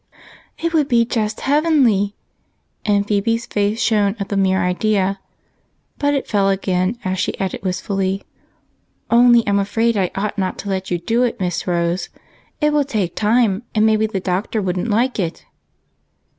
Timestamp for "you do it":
10.89-11.39